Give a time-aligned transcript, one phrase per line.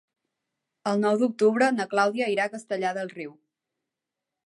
[0.91, 3.37] El nou d'octubre na Clàudia irà a Castellar del Riu.